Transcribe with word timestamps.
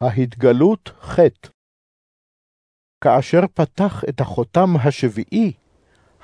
ההתגלות 0.00 0.90
ח' 1.00 1.18
כאשר 3.04 3.40
פתח 3.54 4.04
את 4.08 4.20
החותם 4.20 4.74
השביעי, 4.84 5.52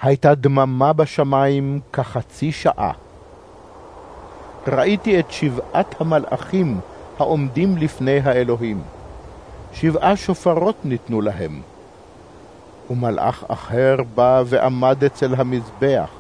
הייתה 0.03 0.35
דממה 0.35 0.93
בשמיים 0.93 1.81
כחצי 1.93 2.53
שעה. 2.53 2.93
ראיתי 4.67 5.21
את 5.21 5.31
שבעת 5.31 6.01
המלאכים 6.01 6.81
העומדים 7.19 7.77
לפני 7.77 8.21
האלוהים. 8.21 8.83
שבעה 9.73 10.17
שופרות 10.17 10.85
ניתנו 10.85 11.21
להם. 11.21 11.63
ומלאך 12.91 13.45
אחר 13.49 13.97
בא 14.15 14.43
ועמד 14.47 15.05
אצל 15.05 15.35
המזבח. 15.35 16.11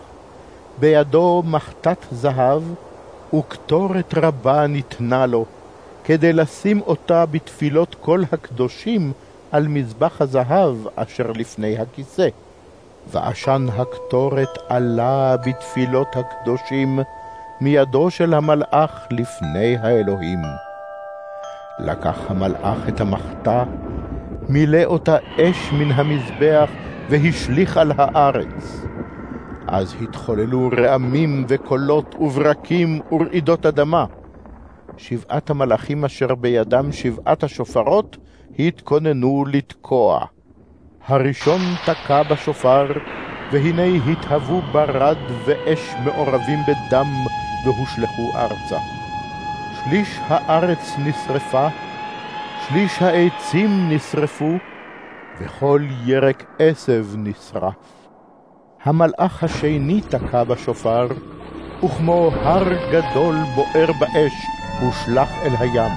בידו 0.78 1.42
מחטת 1.46 1.98
זהב, 2.10 2.62
וקטורת 3.34 4.14
רבה 4.14 4.66
ניתנה 4.66 5.26
לו, 5.26 5.44
כדי 6.04 6.32
לשים 6.32 6.80
אותה 6.80 7.26
בתפילות 7.26 7.96
כל 8.00 8.22
הקדושים 8.32 9.12
על 9.50 9.68
מזבח 9.68 10.20
הזהב 10.20 10.76
אשר 10.96 11.32
לפני 11.32 11.78
הכיסא. 11.78 12.28
ועשן 13.10 13.66
הקטורת 13.76 14.58
עלה 14.68 15.36
בתפילות 15.36 16.16
הקדושים 16.16 16.98
מידו 17.60 18.10
של 18.10 18.34
המלאך 18.34 19.06
לפני 19.10 19.76
האלוהים. 19.76 20.38
לקח 21.78 22.18
המלאך 22.28 22.88
את 22.88 23.00
המחתה, 23.00 23.64
מילא 24.48 24.84
אותה 24.84 25.16
אש 25.40 25.72
מן 25.72 25.92
המזבח 25.92 26.70
והשליך 27.10 27.76
על 27.76 27.92
הארץ. 27.96 28.82
אז 29.66 29.94
התחוללו 30.02 30.70
רעמים 30.76 31.44
וקולות 31.48 32.14
וברקים 32.20 33.00
ורעידות 33.12 33.66
אדמה. 33.66 34.04
שבעת 35.02 35.50
המלאכים 35.50 36.04
אשר 36.04 36.34
בידם 36.34 36.92
שבעת 36.92 37.42
השופרות 37.42 38.16
התכוננו 38.58 39.44
לתקוע. 39.52 40.24
הראשון 41.06 41.60
תקע 41.86 42.22
בשופר, 42.22 42.86
והנה 43.52 43.82
התהוו 43.82 44.60
ברד 44.72 45.16
ואש 45.44 45.94
מעורבים 46.04 46.58
בדם, 46.68 47.06
והושלכו 47.64 48.30
ארצה. 48.34 48.78
שליש 49.84 50.18
הארץ 50.22 50.94
נשרפה, 50.98 51.68
שליש 52.68 53.02
העצים 53.02 53.88
נשרפו, 53.90 54.52
וכל 55.40 55.82
ירק 56.06 56.44
עשב 56.58 57.06
נשרף. 57.16 58.08
המלאך 58.84 59.44
השני 59.44 60.00
תקע 60.00 60.44
בשופר, 60.44 61.06
וכמו 61.84 62.30
הר 62.34 62.68
גדול 62.92 63.36
בוער 63.54 63.92
באש, 64.00 64.61
הושלך 64.80 65.28
אל 65.42 65.56
הים. 65.58 65.92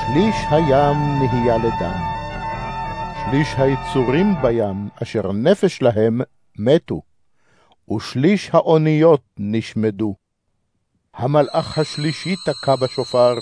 שליש 0.00 0.36
הים 0.50 0.96
נהיה 1.18 1.56
לדם. 1.58 2.00
שליש 3.24 3.48
היצורים 3.58 4.34
בים, 4.42 4.88
אשר 5.02 5.32
נפש 5.32 5.82
להם, 5.82 6.20
מתו, 6.58 7.02
ושליש 7.90 8.50
האוניות 8.52 9.20
נשמדו. 9.38 10.14
המלאך 11.14 11.78
השלישי 11.78 12.34
תקע 12.36 12.76
בשופר, 12.76 13.34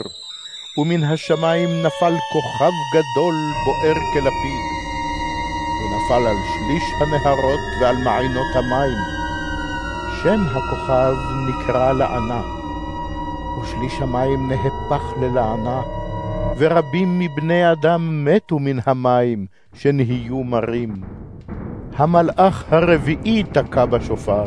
ומן 0.79 1.05
השמיים 1.05 1.69
נפל 1.69 2.15
כוכב 2.33 2.73
גדול 2.95 3.35
בוער 3.65 3.95
כלפיד. 4.13 4.65
הוא 5.81 5.97
נפל 5.97 6.27
על 6.27 6.37
שליש 6.55 6.83
הנהרות 7.01 7.61
ועל 7.81 7.97
מעיינות 7.97 8.57
המים. 8.57 8.99
שם 10.23 10.41
הכוכב 10.47 11.15
נקרא 11.49 11.93
לענה, 11.93 12.60
ושליש 13.59 14.01
המים 14.01 14.49
נהפך 14.49 15.03
ללענה, 15.21 15.83
ורבים 16.57 17.19
מבני 17.19 17.73
אדם 17.73 18.25
מתו 18.25 18.59
מן 18.59 18.79
המים, 18.87 19.47
שנהיו 19.75 20.45
מרים. 20.45 21.03
המלאך 21.97 22.65
הרביעי 22.71 23.43
תקע 23.43 23.85
בשופר, 23.85 24.45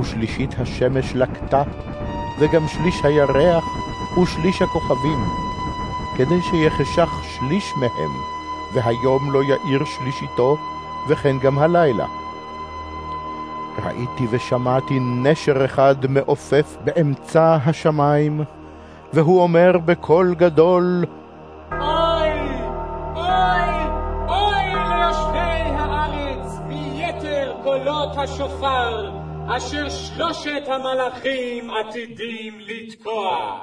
ושלישית 0.00 0.54
השמש 0.58 1.12
לקטה, 1.14 1.62
וגם 2.38 2.68
שליש 2.68 3.04
הירח 3.04 3.64
ושליש 4.18 4.62
הכוכבים, 4.62 5.24
כדי 6.16 6.42
שיחשך 6.42 7.10
שליש 7.24 7.72
מהם, 7.80 8.10
והיום 8.74 9.32
לא 9.32 9.42
יאיר 9.42 9.84
שלישיתו, 9.84 10.56
וכן 11.08 11.38
גם 11.38 11.58
הלילה. 11.58 12.21
ראיתי 13.84 14.26
ושמעתי 14.30 14.98
נשר 15.00 15.64
אחד 15.64 15.94
מעופף 16.08 16.76
באמצע 16.84 17.56
השמיים, 17.66 18.40
והוא 19.12 19.42
אומר 19.42 19.78
בקול 19.84 20.34
גדול, 20.34 21.04
אוי, 21.72 22.30
אוי, 23.14 23.74
אוי 24.28 24.64
ליושבי 24.74 25.62
הארץ 25.78 26.60
מיתר 26.66 27.52
קולות 27.62 28.16
השופר, 28.16 29.10
אשר 29.48 29.88
שלושת 29.88 30.62
המלאכים 30.66 31.70
עתידים 31.70 32.58
לתקוע. 32.60 33.58